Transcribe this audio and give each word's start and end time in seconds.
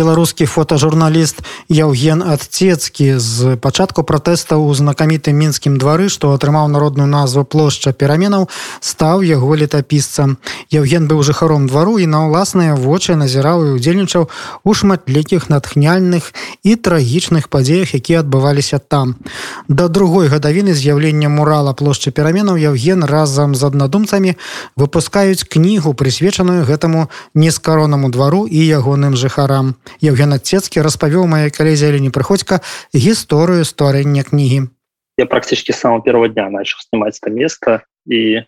Беларускі 0.00 0.48
фотожурналіст 0.48 1.44
Яўген 1.68 2.24
Адцецкі 2.24 3.20
з 3.20 3.60
пачатку 3.60 4.00
пратэста 4.00 4.56
ў 4.56 4.72
знакамітым 4.72 5.36
мінскім 5.36 5.76
двары, 5.76 6.08
што 6.08 6.32
атрымаў 6.32 6.72
народную 6.72 7.04
назву 7.04 7.44
плошча 7.44 7.92
пераменаў, 7.92 8.48
стаў 8.80 9.20
яго 9.20 9.52
летапісцам. 9.60 10.38
Яўген 10.72 11.04
быў 11.04 11.20
жыхаром 11.20 11.68
двару 11.68 11.98
і 12.00 12.08
на 12.08 12.24
ўласныя 12.24 12.72
вочы 12.80 13.12
назіраў 13.20 13.66
і 13.68 13.76
удзельнічаў 13.76 14.24
у 14.64 14.70
шматлікіх 14.72 15.52
натхняльных 15.52 16.32
і 16.64 16.72
трагічных 16.80 17.52
падзеях, 17.52 17.92
якія 17.92 18.24
адбываліся 18.24 18.80
там. 18.80 19.20
Да 19.68 19.92
другой 19.92 20.32
гадавіны 20.32 20.72
з'яўлення 20.72 21.28
мурала 21.28 21.76
плошчы 21.76 22.08
пераменаў 22.08 22.56
Яўген 22.56 23.04
разам 23.04 23.52
з 23.52 23.68
аднадумцамі 23.68 24.40
выпускаюць 24.80 25.44
кнігу, 25.44 25.92
прысвечаную 25.92 26.64
гэтаму 26.64 27.12
нескаронаму 27.34 28.08
двару 28.08 28.46
і 28.48 28.64
ягоным 28.64 29.12
жыхарам. 29.12 29.76
Евген 30.00 30.32
Отцецкий 30.32 30.82
распавёў 30.82 31.26
моей 31.26 31.50
коллезе 31.50 31.88
Елене 31.88 32.10
Приходько 32.10 32.62
историю 32.92 33.64
стварэння 33.64 34.22
книги. 34.24 34.68
Я 35.16 35.26
практически 35.26 35.72
с 35.72 35.78
самого 35.78 36.02
первого 36.02 36.28
дня 36.28 36.48
начал 36.48 36.78
снимать 36.80 37.18
это 37.20 37.30
место, 37.30 37.84
и 38.06 38.44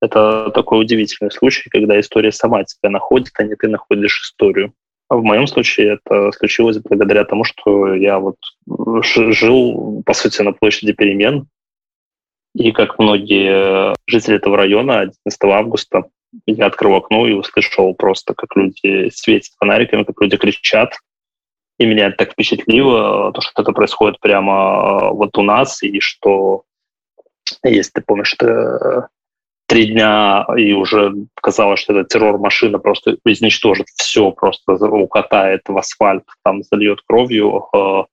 это 0.00 0.50
такой 0.54 0.80
удивительный 0.80 1.30
случай, 1.30 1.70
когда 1.70 1.98
история 2.00 2.32
сама 2.32 2.64
тебя 2.64 2.90
находит, 2.90 3.32
а 3.38 3.44
не 3.44 3.54
ты 3.54 3.68
находишь 3.68 4.22
историю. 4.22 4.72
А 5.08 5.16
в 5.16 5.22
моем 5.22 5.46
случае 5.46 5.94
это 5.94 6.32
случилось 6.32 6.78
благодаря 6.78 7.24
тому, 7.24 7.44
что 7.44 7.94
я 7.94 8.18
вот 8.18 8.36
жил, 9.02 10.02
по 10.04 10.14
сути, 10.14 10.42
на 10.42 10.52
площади 10.52 10.92
перемен, 10.92 11.46
и 12.54 12.72
как 12.72 12.98
многие 12.98 13.94
жители 14.06 14.36
этого 14.36 14.56
района 14.56 15.00
11 15.00 15.44
августа 15.44 16.04
я 16.46 16.66
открыл 16.66 16.94
окно 16.94 17.26
и 17.26 17.32
услышал 17.32 17.94
просто, 17.94 18.34
как 18.34 18.56
люди 18.56 19.10
светят 19.10 19.52
фонариками, 19.58 20.04
как 20.04 20.20
люди 20.20 20.36
кричат. 20.36 20.94
И 21.78 21.86
меня 21.86 22.06
это 22.06 22.18
так 22.18 22.32
впечатлило, 22.32 23.32
то, 23.32 23.40
что 23.40 23.62
это 23.62 23.72
происходит 23.72 24.20
прямо 24.20 24.52
э, 24.52 25.10
вот 25.10 25.36
у 25.36 25.42
нас, 25.42 25.82
и 25.82 25.98
что, 25.98 26.62
если 27.64 27.90
ты 27.94 28.00
помнишь, 28.00 28.28
что 28.28 29.08
три 29.66 29.86
дня, 29.86 30.46
и 30.56 30.72
уже 30.72 31.14
казалось, 31.34 31.80
что 31.80 31.98
эта 31.98 32.08
террор-машина 32.08 32.78
просто 32.78 33.16
изничтожит 33.24 33.88
все, 33.96 34.30
просто 34.30 34.74
укатает 34.74 35.62
в 35.66 35.76
асфальт, 35.76 36.24
там 36.44 36.62
зальет 36.62 37.00
кровью, 37.06 37.66
э, 37.74 38.04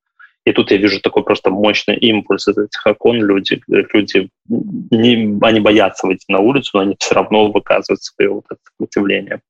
и 0.46 0.52
тут 0.54 0.72
я 0.72 0.78
вижу 0.78 1.00
такой 1.02 1.24
просто 1.24 1.50
мощный 1.52 1.96
импульс 1.98 2.48
из 2.48 2.58
этих 2.58 2.86
окон. 2.86 3.18
Люди, 3.18 3.62
люди 3.68 4.30
не, 4.48 5.38
они 5.42 5.60
боятся 5.60 6.08
выйти 6.08 6.26
на 6.30 6.40
улицу, 6.40 6.72
но 6.74 6.80
они 6.82 6.96
все 7.00 7.16
равно 7.16 7.52
выказывают 7.52 8.02
свое 8.02 8.32
вот 8.32 8.46
это 8.50 8.60
сопротивление. 8.64 9.42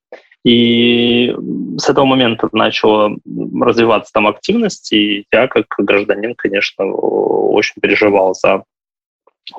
И 0.43 1.33
с 1.77 1.87
этого 1.87 2.05
момента 2.05 2.49
начала 2.51 3.15
развиваться 3.61 4.11
там 4.11 4.27
активность, 4.27 4.91
и 4.91 5.25
я 5.31 5.47
как 5.47 5.65
гражданин, 5.77 6.33
конечно, 6.35 6.85
очень 6.85 7.79
переживал 7.79 8.33
за 8.33 8.63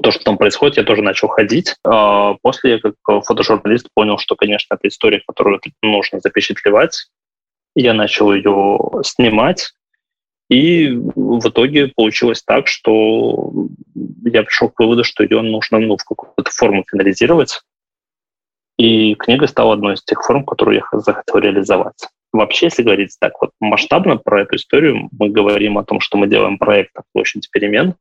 то, 0.02 0.10
что 0.10 0.24
там 0.24 0.38
происходит, 0.38 0.78
я 0.78 0.84
тоже 0.84 1.02
начал 1.02 1.28
ходить. 1.28 1.76
А 1.84 2.34
после 2.42 2.72
я 2.72 2.78
как 2.78 3.24
фотожурналист 3.24 3.88
понял, 3.94 4.18
что, 4.18 4.36
конечно, 4.36 4.74
это 4.74 4.88
история, 4.88 5.22
которую 5.26 5.60
нужно 5.82 6.20
запечатлевать. 6.20 7.08
Я 7.74 7.94
начал 7.94 8.34
ее 8.34 8.78
снимать, 9.02 9.72
и 10.52 10.90
в 10.90 11.48
итоге 11.48 11.88
получилось 11.88 12.42
так, 12.42 12.66
что 12.66 13.50
я 14.22 14.42
пришел 14.42 14.68
к 14.68 14.78
выводу, 14.78 15.02
что 15.02 15.22
ее 15.22 15.40
нужно 15.40 15.78
ну, 15.78 15.96
в 15.96 16.04
какую-то 16.04 16.50
форму 16.50 16.84
финализировать. 16.90 17.62
И 18.76 19.14
книга 19.14 19.46
стала 19.46 19.72
одной 19.72 19.94
из 19.94 20.02
тех 20.04 20.22
форм, 20.22 20.44
которую 20.44 20.76
я 20.76 21.00
захотел 21.00 21.38
реализовать. 21.38 22.06
Вообще, 22.34 22.66
если 22.66 22.82
говорить 22.82 23.16
так 23.18 23.32
вот 23.40 23.52
масштабно 23.60 24.18
про 24.18 24.42
эту 24.42 24.56
историю, 24.56 25.08
мы 25.18 25.30
говорим 25.30 25.78
о 25.78 25.84
том, 25.84 26.00
что 26.00 26.18
мы 26.18 26.26
делаем 26.26 26.58
проект 26.58 26.94
о 26.96 27.02
площади 27.14 27.48
перемен. 27.50 27.94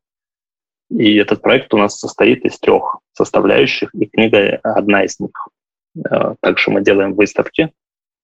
И 0.90 1.16
этот 1.16 1.40
проект 1.40 1.72
у 1.72 1.78
нас 1.78 1.98
состоит 1.98 2.44
из 2.44 2.58
трех 2.58 2.98
составляющих, 3.14 3.94
и 3.94 4.04
книга 4.04 4.60
одна 4.62 5.04
из 5.04 5.18
них. 5.20 5.48
Э, 5.96 6.34
также 6.40 6.70
мы 6.70 6.82
делаем 6.82 7.14
выставки, 7.14 7.72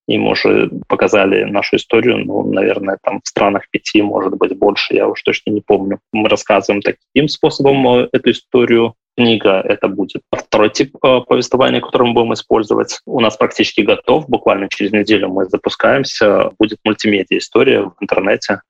и 0.09 0.19
уже 0.19 0.71
показали 0.89 1.45
нашу 1.45 1.77
историю, 1.77 2.25
ну, 2.25 2.43
наверное, 2.51 2.99
там 3.03 3.21
в 3.23 3.29
странах 3.29 3.69
пяти, 3.71 4.01
может 4.01 4.35
быть, 4.37 4.57
больше, 4.57 4.95
я 4.95 5.07
уж 5.07 5.23
точно 5.23 5.51
не 5.51 5.61
помню. 5.61 6.01
Мы 6.13 6.29
рассказываем 6.31 6.81
таким 6.83 7.29
способом 7.29 7.87
э, 7.89 8.09
эту 8.11 8.31
историю. 8.31 8.95
Книга 9.19 9.61
это 9.61 9.89
будет 9.89 10.23
второй 10.33 10.71
тип 10.71 10.97
э, 11.05 11.21
повествования, 11.29 11.83
который 11.83 12.09
мы 12.09 12.15
будем 12.15 12.33
использовать. 12.33 13.01
У 13.05 13.21
нас 13.21 13.37
практически 13.37 13.83
готов, 13.83 14.29
буквально 14.31 14.69
через 14.71 14.93
неделю 14.93 15.29
мы 15.29 15.45
запускаемся. 15.45 16.53
Будет 16.59 16.79
мультимедиа 16.85 17.37
история 17.37 17.83
в 17.83 17.93
интернете, 18.01 18.63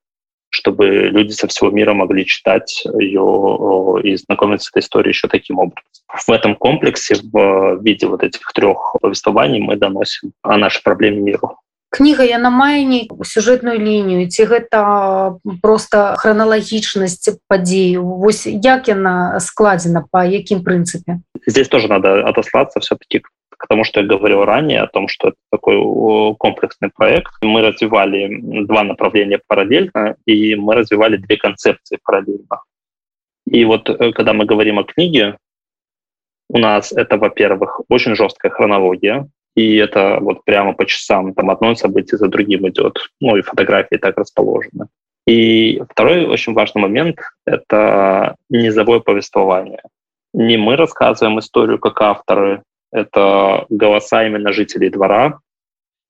чтобы 0.58 0.86
люди 0.86 1.32
со 1.32 1.46
всего 1.46 1.70
мира 1.70 1.94
могли 1.94 2.26
читать 2.26 2.84
ее 2.98 4.00
и 4.02 4.16
знакомиться 4.16 4.66
с 4.66 4.70
этой 4.70 4.82
историей 4.82 5.10
еще 5.10 5.28
таким 5.28 5.58
образом. 5.58 5.84
В 6.26 6.30
этом 6.30 6.56
комплексе, 6.56 7.16
в 7.32 7.78
виде 7.82 8.06
вот 8.06 8.22
этих 8.22 8.52
трех 8.52 8.96
повествований, 9.00 9.60
мы 9.60 9.76
доносим 9.76 10.32
о 10.42 10.56
нашей 10.56 10.82
проблеме 10.82 11.20
миру. 11.20 11.56
кніга 11.90 12.24
яна 12.28 12.50
мае 12.52 12.84
нейкую 12.84 13.24
сюжэтную 13.24 13.80
лінію 13.80 14.28
ці 14.28 14.44
гэта 14.44 14.80
просто 15.64 16.20
храналагічнасць 16.20 17.40
падзею 17.48 18.04
Вось 18.04 18.44
як 18.44 18.92
яна 18.92 19.40
складзена 19.40 20.04
по 20.12 20.20
якім 20.20 20.60
прынцыпе 20.60 21.24
здесь 21.46 21.68
тоже 21.68 21.88
надо 21.88 22.28
отослаться 22.28 22.80
все-таки 22.80 23.22
к 23.58 23.66
тому, 23.66 23.84
что 23.84 24.00
я 24.00 24.06
говорил 24.06 24.44
ранее, 24.44 24.80
о 24.80 24.86
том, 24.86 25.08
что 25.08 25.28
это 25.28 25.36
такой 25.50 25.76
комплексный 26.36 26.90
проект. 26.94 27.32
Мы 27.42 27.60
развивали 27.60 28.40
два 28.64 28.84
направления 28.84 29.40
параллельно, 29.46 30.16
и 30.24 30.54
мы 30.54 30.74
развивали 30.74 31.16
две 31.16 31.36
концепции 31.36 31.98
параллельно. 32.02 32.62
И 33.50 33.64
вот 33.64 33.90
э, 33.90 34.12
когда 34.12 34.32
мы 34.32 34.44
говорим 34.44 34.78
о 34.78 34.84
книге, 34.84 35.36
у 36.48 36.58
нас 36.58 36.92
это, 36.92 37.18
во-первых, 37.18 37.80
очень 37.88 38.14
жесткая 38.14 38.52
хронология, 38.52 39.28
и 39.54 39.76
это 39.76 40.18
вот 40.20 40.44
прямо 40.44 40.72
по 40.72 40.86
часам, 40.86 41.34
там 41.34 41.50
одно 41.50 41.74
событие 41.74 42.16
за 42.16 42.28
другим 42.28 42.68
идет, 42.68 42.98
ну 43.20 43.36
и 43.36 43.42
фотографии 43.42 43.96
так 43.96 44.16
расположены. 44.16 44.86
И 45.26 45.82
второй 45.90 46.26
очень 46.26 46.54
важный 46.54 46.80
момент— 46.80 47.18
это 47.46 48.36
низовое 48.48 49.00
повествование. 49.00 49.82
Не 50.32 50.56
мы 50.56 50.76
рассказываем 50.76 51.38
историю 51.38 51.78
как 51.78 52.00
авторы, 52.00 52.62
это 52.92 53.66
голоса 53.68 54.26
именно 54.26 54.52
жителей 54.52 54.90
двора, 54.90 55.40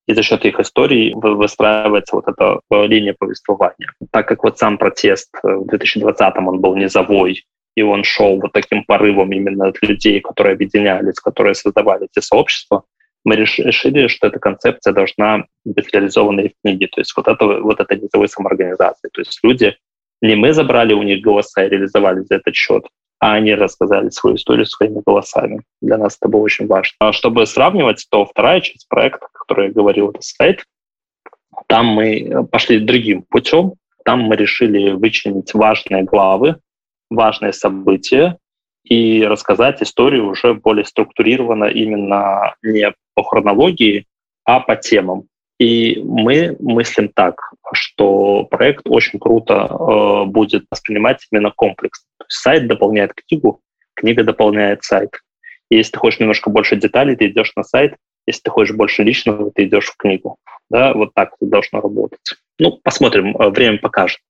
и 0.06 0.14
за 0.14 0.22
счет 0.22 0.44
их 0.44 0.58
историй 0.58 1.12
выстраивается 1.14 2.16
вот 2.16 2.28
эта 2.28 2.60
э, 2.70 2.86
линия 2.86 3.14
повествования. 3.18 3.92
Так 4.10 4.26
как 4.26 4.42
вот 4.42 4.58
сам 4.58 4.78
протест 4.78 5.28
э, 5.42 5.48
в 5.48 5.66
2020-м 5.66 6.48
он 6.48 6.60
был 6.60 6.76
низовой, 6.76 7.44
и 7.76 7.82
он 7.82 8.04
шел 8.04 8.40
вот 8.40 8.52
таким 8.52 8.84
порывом 8.84 9.32
именно 9.32 9.68
от 9.68 9.82
людей, 9.82 10.20
которые 10.20 10.54
объединялись, 10.54 11.20
которые 11.20 11.54
создавали 11.54 12.08
эти 12.10 12.24
сообщества, 12.24 12.84
мы 13.24 13.36
решили, 13.36 14.08
что 14.08 14.28
эта 14.28 14.38
концепция 14.38 14.94
должна 14.94 15.44
быть 15.64 15.92
реализована 15.92 16.40
и 16.40 16.48
в 16.48 16.52
книге. 16.64 16.88
То 16.88 17.00
есть 17.00 17.14
вот 17.14 17.28
это, 17.28 17.44
вот 17.44 17.78
это 17.78 17.94
низовой 17.94 18.28
самоорганизации. 18.28 19.10
То 19.12 19.20
есть 19.20 19.38
люди, 19.42 19.76
не 20.22 20.34
мы 20.36 20.54
забрали 20.54 20.94
у 20.94 21.02
них 21.02 21.20
голоса 21.20 21.64
и 21.64 21.68
реализовали 21.68 22.20
за 22.22 22.36
этот 22.36 22.54
счет, 22.54 22.84
а 23.20 23.34
они 23.34 23.54
рассказали 23.54 24.10
свою 24.10 24.36
историю 24.36 24.66
своими 24.66 25.02
голосами. 25.04 25.62
Для 25.80 25.98
нас 25.98 26.16
это 26.20 26.28
было 26.28 26.42
очень 26.42 26.66
важно. 26.66 26.94
А 27.00 27.12
чтобы 27.12 27.46
сравнивать, 27.46 28.06
то 28.10 28.24
вторая 28.24 28.60
часть 28.60 28.88
проекта, 28.88 29.26
о 29.26 29.38
которой 29.38 29.68
я 29.68 29.72
говорил, 29.72 30.10
это 30.10 30.22
сайт, 30.22 30.64
там 31.66 31.86
мы 31.86 32.46
пошли 32.50 32.78
другим 32.78 33.22
путем. 33.22 33.74
Там 34.04 34.22
мы 34.22 34.36
решили 34.36 34.92
вычленить 34.92 35.52
важные 35.52 36.02
главы, 36.02 36.56
важные 37.10 37.52
события 37.52 38.38
и 38.84 39.24
рассказать 39.24 39.82
историю 39.82 40.28
уже 40.28 40.54
более 40.54 40.84
структурированно 40.84 41.64
именно 41.64 42.54
не 42.62 42.92
по 43.14 43.22
хронологии, 43.22 44.06
а 44.44 44.60
по 44.60 44.76
темам. 44.76 45.24
И 45.58 46.00
мы 46.04 46.56
мыслим 46.60 47.08
так, 47.08 47.52
что 47.72 48.44
проект 48.44 48.82
очень 48.88 49.18
круто 49.18 49.66
э, 49.68 50.24
будет 50.26 50.66
воспринимать 50.70 51.26
именно 51.32 51.50
комплекс. 51.50 52.04
То 52.18 52.24
есть 52.28 52.40
сайт 52.40 52.68
дополняет 52.68 53.12
книгу, 53.14 53.60
книга 53.94 54.22
дополняет 54.22 54.84
сайт. 54.84 55.20
И 55.68 55.76
если 55.76 55.92
ты 55.92 55.98
хочешь 55.98 56.20
немножко 56.20 56.48
больше 56.48 56.76
деталей, 56.76 57.16
ты 57.16 57.26
идешь 57.26 57.52
на 57.56 57.64
сайт. 57.64 57.96
Если 58.26 58.42
ты 58.42 58.50
хочешь 58.50 58.76
больше 58.76 59.02
личного, 59.02 59.50
ты 59.50 59.64
идешь 59.64 59.86
в 59.86 59.96
книгу. 59.96 60.36
Да, 60.70 60.92
вот 60.94 61.12
так 61.14 61.32
это 61.40 61.50
должно 61.50 61.80
работать. 61.80 62.20
Ну, 62.58 62.78
посмотрим, 62.82 63.36
э, 63.36 63.48
время 63.48 63.78
покажет, 63.78 64.20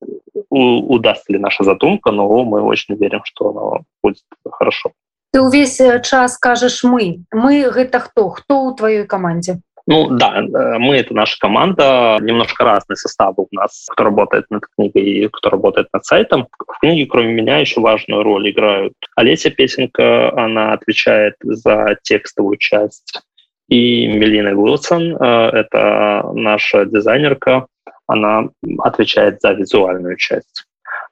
у, 0.50 0.94
удастся 0.94 1.32
ли 1.32 1.38
наша 1.38 1.64
задумка, 1.64 2.10
но 2.10 2.44
мы 2.44 2.62
очень 2.62 2.94
верим, 2.94 3.20
что 3.24 3.50
оно 3.50 3.82
будет 4.02 4.22
хорошо. 4.50 4.92
Ты 5.30 5.42
увесь 5.42 5.78
э, 5.80 6.00
час 6.02 6.38
кажаш 6.38 6.84
мы. 6.84 7.24
Мы 7.32 7.68
гэта 7.70 8.00
хто, 8.00 8.30
хто 8.30 8.70
ў 8.70 8.76
тваёй 8.76 9.04
камандзе? 9.04 9.60
Ну 9.90 10.06
да, 10.10 10.42
э, 10.42 10.78
мы 10.78 10.96
это 10.96 11.14
наша 11.14 11.38
команда, 11.38 12.18
немножко 12.20 12.62
разные 12.62 12.96
составы 12.96 13.44
у 13.44 13.48
нас, 13.52 13.86
кто 13.90 14.04
работает 14.04 14.44
над 14.50 14.64
книгой 14.76 15.02
и 15.02 15.28
кто 15.28 15.48
работает 15.48 15.88
над 15.94 16.04
сайтом. 16.04 16.46
В 16.58 16.78
книге, 16.80 17.06
кроме 17.06 17.32
меня, 17.32 17.56
еще 17.56 17.80
важную 17.80 18.22
роль 18.22 18.50
играют 18.50 18.92
Олеся 19.16 19.48
Песенка, 19.48 20.30
она 20.38 20.74
отвечает 20.74 21.36
за 21.42 21.96
текстовую 22.02 22.58
часть, 22.58 23.22
и 23.70 24.06
Мелина 24.08 24.50
Уилсон, 24.50 25.16
э, 25.16 25.50
это 25.54 26.32
наша 26.34 26.84
дизайнерка, 26.84 27.66
она 28.06 28.50
отвечает 28.80 29.40
за 29.40 29.52
визуальную 29.52 30.18
часть. 30.18 30.66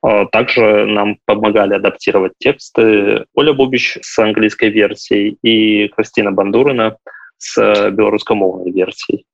Э, 0.06 0.26
также 0.30 0.84
нам 0.84 1.16
помогали 1.24 1.72
адаптировать 1.72 2.32
тексты 2.38 3.24
Оля 3.34 3.54
Бубич 3.54 3.96
с 4.02 4.18
английской 4.18 4.68
версией 4.68 5.38
и 5.42 5.88
Кристина 5.88 6.30
Бандурина 6.30 6.98
с 7.38 7.60
э, 7.60 7.90
белорусскомовной 7.90 8.70
версией. 8.70 9.24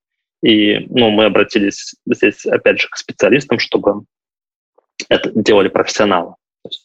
И 0.43 0.87
ну, 0.91 1.11
мы 1.11 1.27
обратились 1.27 1.95
здесь, 2.07 2.45
опять 2.47 2.81
же, 2.81 2.89
к 2.89 2.97
специалистам, 2.97 3.59
чтобы 3.59 4.05
это 5.09 5.31
делали 5.35 5.69
профессионалы. 5.69 6.35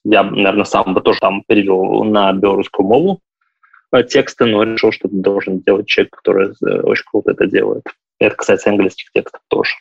Я, 0.04 0.24
наверное, 0.24 0.66
сам 0.66 0.94
бы 0.94 1.02
тоже 1.02 1.20
там 1.20 1.44
перевел 1.48 2.04
на 2.04 2.34
белорусскую 2.34 2.88
мову 2.88 3.20
э, 3.92 4.04
тексты, 4.04 4.46
но 4.46 4.64
решил, 4.64 4.92
что 4.92 5.08
это 5.08 5.18
должен 5.18 5.60
делать 5.62 5.88
человек, 5.88 6.16
который 6.16 6.50
э, 6.50 6.82
очень 6.82 7.06
круто 7.06 7.32
это 7.32 7.48
делает. 7.48 7.84
Это 8.20 8.36
касается 8.36 8.70
английских 8.70 9.12
текстов 9.12 9.42
тоже 9.48 9.76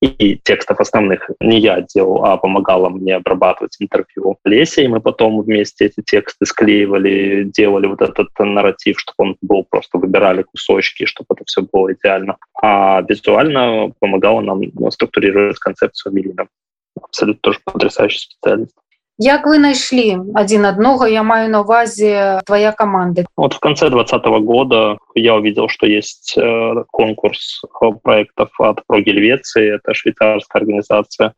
и 0.00 0.36
текстов 0.42 0.80
основных 0.80 1.30
не 1.40 1.58
я 1.60 1.82
делал, 1.82 2.24
а 2.24 2.36
помогала 2.36 2.88
мне 2.88 3.16
обрабатывать 3.16 3.76
интервью 3.80 4.38
Леся, 4.44 4.82
и 4.82 4.88
мы 4.88 5.00
потом 5.00 5.40
вместе 5.42 5.86
эти 5.86 6.02
тексты 6.02 6.46
склеивали, 6.46 7.44
делали 7.44 7.86
вот 7.86 8.00
этот 8.00 8.28
нарратив, 8.38 8.98
чтобы 8.98 9.16
он 9.18 9.36
был, 9.42 9.66
просто 9.68 9.98
выбирали 9.98 10.42
кусочки, 10.42 11.04
чтобы 11.04 11.26
это 11.34 11.44
все 11.46 11.62
было 11.62 11.92
идеально. 11.92 12.36
А 12.62 13.02
визуально 13.02 13.92
помогала 13.98 14.40
нам 14.40 14.62
структурировать 14.90 15.58
концепцию 15.58 16.14
Милина. 16.14 16.48
Абсолютно 17.00 17.40
тоже 17.40 17.60
потрясающий 17.64 18.20
специалист. 18.20 18.74
Як 19.22 19.46
вы 19.46 19.58
найшлі 19.58 20.18
один 20.34 20.64
одного 20.64 21.06
я 21.06 21.22
маю 21.22 21.50
на 21.50 21.60
увазе 21.60 22.40
твоя 22.46 22.72
команда? 22.72 23.26
Вот 23.36 23.52
в 23.52 23.58
конце 23.58 23.90
2020 23.90 24.44
года 24.44 24.96
я 25.14 25.34
увидел 25.34 25.68
что 25.68 25.86
есть 25.86 26.38
э, 26.38 26.84
конкурс 26.90 27.60
проектов 28.02 28.48
от 28.58 28.80
про 28.86 29.02
гельвеции 29.02 29.74
это 29.74 29.92
швейцарская 29.92 30.62
организация. 30.62 31.34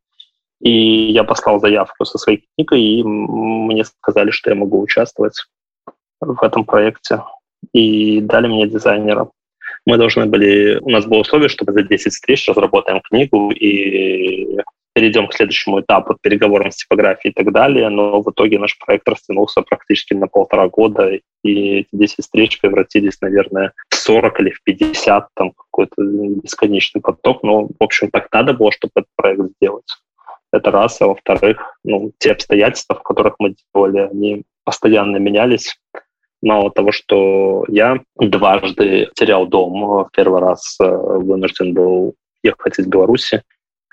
И 0.61 1.11
я 1.11 1.25
послал 1.25 1.59
заявку 1.59 2.05
со 2.05 2.19
своей 2.19 2.45
книгой 2.55 2.81
и 2.81 3.03
мне 3.03 3.85
сказали 3.85 4.31
что 4.31 4.51
я 4.51 4.57
могу 4.57 4.81
участвовать 4.81 5.45
в 6.21 6.41
этом 6.41 6.65
проекте. 6.65 7.25
И 7.73 8.21
дали 8.21 8.47
мне 8.47 8.69
дизайнера. 8.69 9.29
Мы 9.87 9.97
должны 9.97 10.27
были 10.27 10.79
у 10.83 10.91
нас 10.91 11.05
было 11.05 11.19
условие 11.19 11.49
чтобы 11.49 11.73
за 11.73 11.83
10 11.83 12.13
встреч 12.13 12.49
разработаем 12.49 13.01
книгу 13.01 13.51
и 13.51 14.61
перейдем 14.95 15.29
к 15.29 15.35
следующему 15.35 15.81
этапу, 15.81 16.17
переговорам 16.21 16.71
с 16.71 16.77
типографией 16.77 17.33
и 17.33 17.35
так 17.35 17.53
далее, 17.53 17.89
но 17.89 18.21
в 18.21 18.31
итоге 18.31 18.59
наш 18.59 18.79
проект 18.79 19.09
растянулся 19.09 19.63
практически 19.63 20.15
на 20.15 20.27
полтора 20.27 20.69
года, 20.69 21.19
и 21.43 21.79
эти 21.81 21.89
10 21.93 22.17
встреч 22.21 22.61
превратились, 22.61 23.21
наверное, 23.21 23.73
в 23.89 23.95
40 23.95 24.41
или 24.41 24.51
в 24.51 24.63
50, 24.63 25.29
там 25.35 25.53
какой-то 25.53 25.95
бесконечный 26.03 27.01
поток, 27.01 27.43
но, 27.43 27.67
в 27.67 27.83
общем, 27.83 28.11
так 28.11 28.29
надо 28.33 28.53
было, 28.53 28.71
чтобы 28.71 28.93
этот 28.97 29.11
проект 29.17 29.43
сделать. 29.57 29.89
Это 30.53 30.71
раз, 30.71 31.01
а 31.01 31.07
во-вторых, 31.07 31.79
ну, 31.83 32.13
те 32.19 32.33
обстоятельства, 32.33 32.97
в 32.97 33.03
которых 33.03 33.37
мы 33.39 33.55
делали, 33.75 34.01
они 34.01 34.43
постоянно 34.65 35.17
менялись. 35.17 35.79
Мало 36.43 36.71
того, 36.71 36.93
что 36.93 37.65
я 37.69 38.01
дважды 38.17 39.09
терял 39.15 39.47
дом, 39.47 40.05
в 40.05 40.11
первый 40.13 40.41
раз 40.41 40.77
э, 40.81 40.85
вынужден 40.85 41.73
был 41.73 42.15
ехать 42.43 42.79
из 42.79 42.87
Беларуси, 42.87 43.43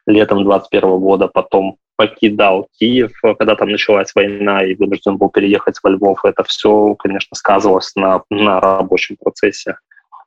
летом 0.09 0.43
21 0.43 0.99
года, 0.99 1.27
потом 1.27 1.77
покидал 1.95 2.67
Киев, 2.79 3.11
когда 3.21 3.55
там 3.55 3.69
началась 3.69 4.13
война 4.15 4.63
и 4.63 4.75
вынужден 4.75 5.17
был 5.17 5.29
переехать 5.29 5.79
во 5.83 5.89
Львов. 5.89 6.23
Это 6.23 6.43
все, 6.43 6.95
конечно, 6.95 7.35
сказывалось 7.35 7.93
на, 7.95 8.23
на 8.29 8.59
рабочем 8.61 9.17
процессе. 9.17 9.75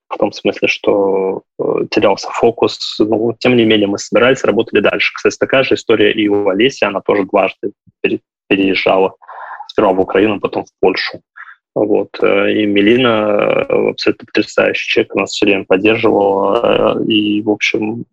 В 0.09 0.19
том 0.19 0.33
смысле, 0.33 0.69
что 0.69 1.43
э, 1.59 1.87
терялся 1.91 2.29
фокус. 2.31 2.97
Но, 2.99 3.07
ну, 3.07 3.37
тем 3.39 3.57
не 3.57 3.65
менее, 3.65 3.87
мы 3.87 3.97
собирались, 3.97 4.45
работали 4.45 4.81
дальше. 4.81 5.15
Кстати, 5.15 5.39
такая 5.39 5.63
же 5.65 5.75
история 5.75 6.13
и 6.13 6.29
у 6.29 6.49
Олеси. 6.49 6.85
Она 6.85 7.01
тоже 7.01 7.25
дважды 7.25 7.73
переезжала. 8.49 9.15
Сперва 9.69 9.95
в 9.95 10.01
Украину, 10.01 10.41
потом 10.41 10.67
в 10.67 10.71
Польшу. 10.79 11.23
Вот. 11.75 12.11
Э, 12.21 12.53
и 12.53 12.67
Мелина 12.67 13.65
э, 13.67 13.91
абсолютно 13.93 14.27
потрясающий 14.27 14.89
человек, 14.89 15.15
нас 15.15 15.31
все 15.31 15.47
время 15.47 15.65
поддерживала. 15.65 17.03
И, 17.09 17.41
в 17.41 17.49
общем, 17.49 18.05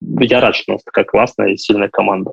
я 0.00 0.40
рад, 0.40 0.56
что 0.56 0.72
у 0.72 0.74
нас 0.74 0.84
такая 0.84 1.04
классная 1.04 1.52
и 1.52 1.56
сильная 1.56 1.88
команда. 1.88 2.32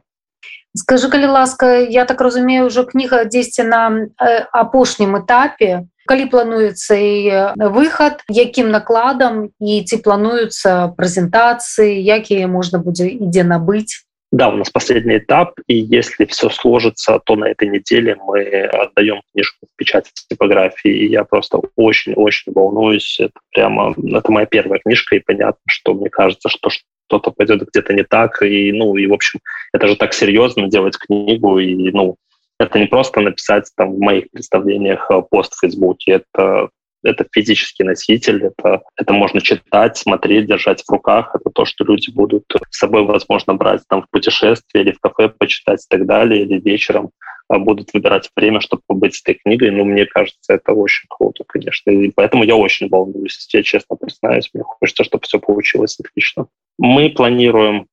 Скажи, 0.76 1.10
калі 1.10 1.26
ласка, 1.26 1.82
я 1.82 2.06
так 2.06 2.22
разумею, 2.22 2.70
ўжо 2.70 2.86
кніга 2.86 3.26
дзесьці 3.26 3.64
на 3.66 4.10
апошнім 4.54 5.18
этапе. 5.18 5.90
Калі 6.06 6.26
плануецца 6.30 6.94
і 6.98 7.58
выхад, 7.74 8.22
якім 8.30 8.70
накладам 8.70 9.50
і 9.62 9.74
ці 9.86 9.98
плануюцца 10.02 10.94
прэзентацыі, 10.98 12.02
якія 12.02 12.50
можна 12.50 12.82
будзе 12.82 13.10
ідзе 13.10 13.46
набыць? 13.46 14.06
Да, 14.32 14.50
у 14.50 14.58
нас 14.58 14.70
последний 14.70 15.18
этап, 15.18 15.58
и 15.66 15.74
если 15.74 16.26
все 16.26 16.50
сложится, 16.50 17.20
то 17.26 17.36
на 17.36 17.46
этой 17.46 17.68
неделе 17.68 18.16
мы 18.16 18.46
отдаем 18.70 19.22
книжку 19.34 19.66
в 19.66 19.76
печать 19.76 20.12
типографии, 20.30 20.92
и 20.92 21.10
я 21.10 21.24
просто 21.24 21.62
очень-очень 21.76 22.54
волнуюсь. 22.54 23.20
Это 23.20 23.34
прямо, 23.52 23.96
это 23.98 24.32
моя 24.32 24.46
первая 24.46 24.80
книжка, 24.80 25.16
и 25.16 25.20
понятно, 25.20 25.62
что 25.68 25.96
мне 25.96 26.10
кажется, 26.10 26.50
что 26.50 26.70
что-то 27.07 27.31
пойдет 27.31 27.69
где-то 27.69 27.93
не 27.93 28.05
так, 28.05 28.43
и, 28.43 28.73
ну, 28.73 28.97
и, 28.97 29.07
в 29.07 29.13
общем, 29.13 29.41
это 29.73 29.89
же 29.89 29.97
так 29.97 30.15
серьезно 30.15 30.69
делать 30.69 30.97
книгу, 30.99 31.59
и, 31.59 31.91
ну, 31.93 32.17
это 32.59 32.79
не 32.79 32.87
просто 32.87 33.21
написать 33.21 33.71
там 33.77 33.95
в 33.95 33.99
моих 33.99 34.31
представлениях 34.31 35.11
э, 35.11 35.23
пост 35.29 35.55
в 35.55 35.61
Фейсбуке, 35.61 36.13
это 36.13 36.71
это 37.05 37.27
физический 37.31 37.85
носитель, 37.85 38.45
это, 38.47 38.83
это 38.97 39.13
можно 39.13 39.41
читать, 39.41 39.97
смотреть, 39.97 40.47
держать 40.47 40.83
в 40.83 40.91
руках, 40.91 41.35
это 41.35 41.51
то, 41.51 41.65
что 41.65 41.85
люди 41.85 42.11
будут 42.11 42.45
с 42.71 42.79
собой, 42.79 43.05
возможно, 43.05 43.55
брать 43.55 43.83
там 43.89 44.03
в 44.03 44.11
путешествие 44.11 44.85
или 44.85 44.93
в 44.93 45.01
кафе 45.01 45.29
почитать 45.29 45.85
и 45.85 45.87
так 45.89 46.07
далее, 46.07 46.43
или 46.43 46.59
вечером 46.59 47.11
а, 47.49 47.59
будут 47.59 47.93
выбирать 47.93 48.31
время, 48.35 48.61
чтобы 48.61 48.83
побыть 48.87 49.17
с 49.17 49.23
этой 49.23 49.35
книгой. 49.35 49.71
Ну, 49.71 49.85
мне 49.85 50.07
кажется, 50.07 50.55
это 50.55 50.73
очень 50.73 51.07
круто, 51.09 51.45
конечно. 51.47 51.91
И 51.91 52.11
поэтому 52.11 52.45
я 52.45 52.57
очень 52.57 52.89
волнуюсь, 52.89 53.47
я 53.53 53.63
честно 53.63 53.97
признаюсь. 53.97 54.49
Мне 54.55 54.63
хочется, 54.65 55.05
чтобы 55.05 55.25
все 55.25 55.39
получилось 55.39 55.99
отлично. 56.01 56.47
Мы 56.79 57.11
планируем 57.11 57.87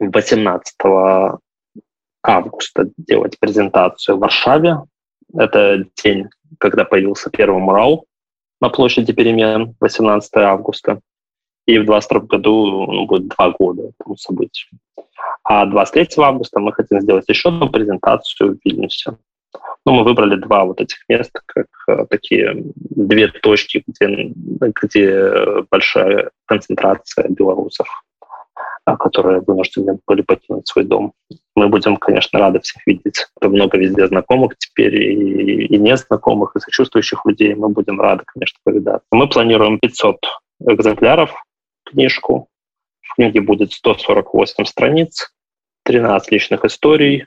18 0.00 0.74
августа 2.22 2.90
делать 2.96 3.38
презентацию 3.38 4.16
в 4.16 4.20
Варшаве. 4.20 4.78
Это 5.32 5.84
день, 6.02 6.28
когда 6.58 6.84
появился 6.84 7.30
первый 7.30 7.60
мурал 7.60 8.06
на 8.60 8.68
площади 8.68 9.12
перемен 9.12 9.76
18 9.80 10.36
августа. 10.36 11.00
И 11.66 11.78
в 11.78 11.86
22 11.86 12.20
году 12.20 12.86
ну, 12.86 13.06
будет 13.06 13.28
два 13.28 13.50
года 13.50 13.90
этому 13.98 14.16
событию. 14.16 14.78
А 15.44 15.64
23 15.66 16.08
августа 16.18 16.60
мы 16.60 16.72
хотим 16.72 17.00
сделать 17.00 17.28
еще 17.28 17.48
одну 17.48 17.70
презентацию 17.70 18.54
в 18.54 18.58
Вильнюсе. 18.64 19.16
Ну, 19.86 19.92
мы 19.92 20.04
выбрали 20.04 20.36
два 20.36 20.64
вот 20.64 20.80
этих 20.80 20.98
места, 21.08 21.40
как 21.46 21.66
э, 21.88 22.06
такие 22.08 22.54
две 22.74 23.28
точки, 23.28 23.84
где, 23.86 24.32
где 24.82 25.62
большая 25.70 26.30
концентрация 26.46 27.28
белорусов, 27.28 27.86
а, 28.86 28.96
которые 28.96 29.40
вынуждены 29.40 29.98
были 30.06 30.22
покинуть 30.22 30.66
свой 30.66 30.84
дом. 30.84 31.12
Мы 31.54 31.68
будем, 31.68 31.96
конечно, 31.96 32.38
рады 32.38 32.60
всех 32.60 32.86
видеть. 32.86 33.26
Много 33.40 33.76
везде 33.76 34.06
знакомых 34.06 34.56
теперь 34.58 35.02
и, 35.02 35.66
и 35.66 35.78
незнакомых, 35.78 36.56
и 36.56 36.60
сочувствующих 36.60 37.24
людей. 37.26 37.54
Мы 37.54 37.68
будем 37.68 38.00
рады, 38.00 38.24
конечно, 38.26 38.58
повидаться. 38.64 39.06
Мы 39.10 39.28
планируем 39.28 39.78
500 39.78 40.16
экземпляров 40.66 41.34
книжку. 41.84 42.48
В 43.02 43.14
книге 43.16 43.40
будет 43.42 43.72
148 43.72 44.64
страниц, 44.64 45.30
13 45.84 46.32
личных 46.32 46.64
историй, 46.64 47.26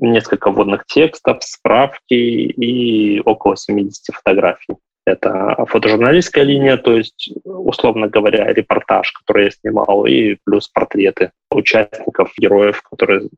несколько 0.00 0.50
вводных 0.50 0.84
текстов, 0.86 1.42
справки 1.42 2.14
и 2.14 3.20
около 3.20 3.56
70 3.56 4.14
фотографий. 4.14 4.76
Это 5.06 5.66
фотожурналистская 5.68 6.44
линия, 6.44 6.78
то 6.78 6.96
есть, 6.96 7.30
условно 7.44 8.08
говоря, 8.08 8.50
репортаж, 8.52 9.12
который 9.12 9.44
я 9.44 9.50
снимал, 9.50 10.06
и 10.06 10.38
плюс 10.44 10.68
портреты 10.68 11.30
участников, 11.50 12.32
героев, 12.38 12.82
которые 12.82 13.28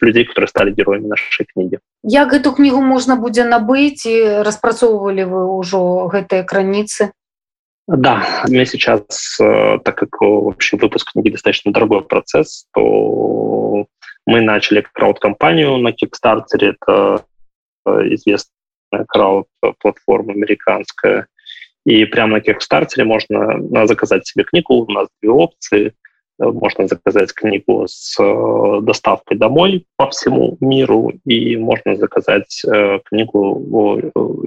людей, 0.00 0.24
которые 0.24 0.48
стали 0.48 0.72
героями 0.72 1.06
нашей 1.06 1.46
книги. 1.46 1.78
Як 2.02 2.32
эту 2.32 2.52
книгу 2.52 2.80
можно 2.80 3.16
будет 3.16 3.46
набыть 3.48 4.06
и 4.06 4.20
распрацоўвалі 4.24 5.24
вы 5.24 5.44
уже 5.56 5.78
гэтыя 6.08 6.42
границы? 6.42 7.12
Да, 7.86 8.24
мне 8.48 8.64
сейчас, 8.64 9.38
э, 9.40 9.78
так 9.84 9.96
как 9.96 10.20
вообще 10.20 10.78
выпуск 10.78 11.12
книги 11.12 11.30
достаточно 11.30 11.70
дорогой 11.70 12.02
процесс, 12.02 12.66
то 12.72 12.82
мы 14.26 14.40
начали 14.40 14.84
крауд-компанию 14.92 15.76
на 15.78 15.90
Kickstarter, 15.90 16.60
это 16.60 17.24
э, 17.86 17.90
известная 18.14 19.04
крауд-платформа 19.08 20.32
американская, 20.32 21.26
И 21.84 22.04
прямо 22.06 22.38
на 22.38 22.40
Kickstarter 22.40 23.04
можно 23.04 23.86
заказать 23.86 24.26
себе 24.26 24.44
книгу. 24.44 24.74
У 24.74 24.90
нас 24.90 25.08
две 25.20 25.30
опции. 25.30 25.92
Можно 26.38 26.88
заказать 26.88 27.32
книгу 27.32 27.86
с 27.86 28.16
доставкой 28.80 29.36
домой 29.38 29.86
по 29.96 30.06
всему 30.10 30.56
миру, 30.60 31.12
и 31.24 31.56
можно 31.56 31.94
заказать 31.94 32.62
книгу 33.04 34.02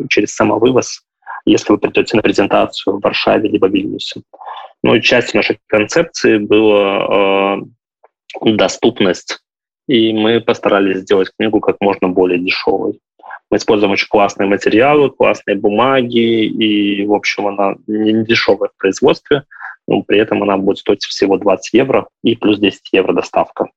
через 0.09 0.35
самовывоз, 0.35 1.01
если 1.45 1.71
вы 1.71 1.77
придете 1.77 2.17
на 2.17 2.21
презентацию 2.21 2.97
в 2.97 3.01
Варшаве 3.01 3.47
либо 3.47 3.67
Вильнюсе. 3.69 4.21
Ну 4.83 4.95
и 4.95 5.01
частью 5.01 5.37
нашей 5.37 5.59
концепции 5.67 6.39
была 6.39 7.61
доступность 8.41 9.39
и 9.87 10.13
мы 10.13 10.41
постарались 10.41 10.99
сделать 10.99 11.31
книгу 11.37 11.59
как 11.59 11.77
можно 11.79 12.09
более 12.09 12.39
дешевой. 12.39 12.99
Мы 13.49 13.57
используем 13.57 13.93
очень 13.93 14.07
классные 14.09 14.49
материалы, 14.49 15.09
классные 15.09 15.55
бумаги, 15.55 16.45
и, 16.45 17.05
в 17.05 17.13
общем, 17.13 17.47
она 17.47 17.75
не 17.87 18.25
дешевая 18.25 18.69
в 18.69 18.77
производстве, 18.77 19.43
но 19.87 20.01
при 20.01 20.19
этом 20.19 20.43
она 20.43 20.57
будет 20.57 20.79
стоить 20.79 21.05
всего 21.05 21.37
20 21.37 21.73
евро 21.73 22.07
и 22.23 22.35
плюс 22.35 22.59
10 22.59 22.81
евро 22.91 23.13
доставка. 23.13 23.69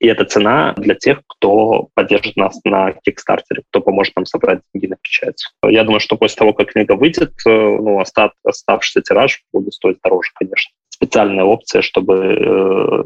И 0.00 0.08
это 0.08 0.24
цена 0.24 0.74
для 0.76 0.96
тех, 0.96 1.22
кто 1.28 1.88
поддержит 1.94 2.36
нас 2.36 2.58
на 2.64 2.90
Kickstarter, 2.90 3.62
кто 3.70 3.80
поможет 3.80 4.16
нам 4.16 4.26
собрать 4.26 4.60
деньги 4.74 4.86
на 4.88 4.96
печать. 5.00 5.44
Я 5.64 5.84
думаю, 5.84 6.00
что 6.00 6.16
после 6.16 6.36
того, 6.36 6.52
как 6.52 6.72
книга 6.72 6.96
выйдет, 6.96 7.32
э, 7.46 7.50
ну, 7.50 8.00
остав, 8.00 8.32
оставшийся 8.42 9.02
тираж 9.02 9.44
будет 9.52 9.72
стоить 9.72 9.98
дороже, 10.02 10.30
конечно 10.34 10.72
специальная 10.94 11.44
опция, 11.44 11.82
чтобы 11.82 12.14
э, 12.14 13.02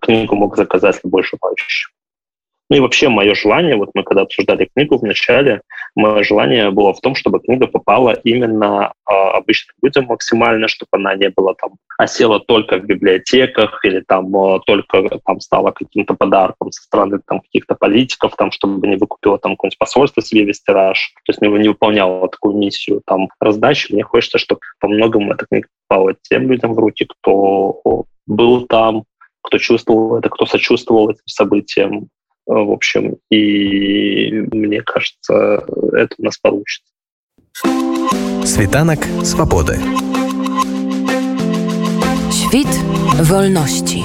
книгу 0.00 0.36
мог 0.36 0.56
заказать 0.56 1.00
любой 1.02 1.22
желающий. 1.22 1.88
Ну 2.70 2.76
и 2.76 2.80
вообще 2.80 3.08
мое 3.08 3.34
желание, 3.34 3.74
вот 3.74 3.90
мы 3.94 4.04
когда 4.04 4.22
обсуждали 4.22 4.68
книгу 4.72 4.96
в 4.96 5.02
начале, 5.02 5.60
мое 5.96 6.22
желание 6.22 6.70
было 6.70 6.94
в 6.94 7.00
том, 7.00 7.16
чтобы 7.16 7.40
книга 7.40 7.66
попала 7.66 8.12
именно 8.12 8.92
э, 9.10 9.12
обычным 9.12 9.74
людям 9.82 10.04
максимально, 10.04 10.68
чтобы 10.68 10.88
она 10.92 11.16
не 11.16 11.30
была 11.30 11.54
там 11.54 11.72
осела 11.98 12.38
только 12.38 12.78
в 12.78 12.84
библиотеках 12.84 13.84
или 13.84 14.04
там 14.06 14.34
э, 14.36 14.60
только 14.66 15.18
там 15.26 15.40
стала 15.40 15.72
каким-то 15.72 16.14
подарком 16.14 16.70
со 16.70 16.82
стороны 16.84 17.18
там 17.26 17.40
каких-то 17.40 17.74
политиков, 17.74 18.36
там, 18.36 18.52
чтобы 18.52 18.86
не 18.86 18.94
выкупила 18.94 19.36
там 19.38 19.56
какое-нибудь 19.56 19.78
посольство 19.78 20.22
себе 20.22 20.44
весь 20.44 20.62
тираж, 20.62 21.12
то 21.24 21.32
есть 21.32 21.42
не, 21.42 21.48
не 21.48 21.68
выполняла 21.68 22.28
такую 22.28 22.56
миссию 22.56 23.02
там 23.04 23.28
раздачи. 23.40 23.92
Мне 23.92 24.04
хочется, 24.04 24.38
чтобы 24.38 24.60
по 24.78 24.86
многому 24.86 25.32
эта 25.32 25.44
книга 25.50 25.66
попала 25.88 26.14
тем 26.22 26.48
людям 26.48 26.74
в 26.74 26.78
руки, 26.78 27.04
кто 27.04 28.04
был 28.28 28.66
там, 28.66 29.02
кто 29.42 29.58
чувствовал 29.58 30.18
это, 30.18 30.28
кто 30.28 30.46
сочувствовал 30.46 31.10
этим 31.10 31.26
событиям, 31.26 32.08
в 32.50 32.72
общем, 32.72 33.16
и 33.30 34.32
мне 34.52 34.82
кажется, 34.82 35.64
это 35.92 36.14
у 36.18 36.24
нас 36.24 36.38
получится. 36.38 36.92
Світанак 38.44 39.06
свободы. 39.22 39.78
Świt 42.30 42.68
wolności. 43.22 44.02